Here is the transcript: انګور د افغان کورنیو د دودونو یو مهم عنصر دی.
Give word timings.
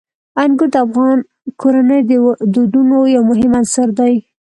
انګور 0.43 0.69
د 0.73 0.75
افغان 0.85 1.19
کورنیو 1.61 2.25
د 2.35 2.39
دودونو 2.53 2.97
یو 3.15 3.21
مهم 3.29 3.51
عنصر 3.59 3.87
دی. 3.99 4.13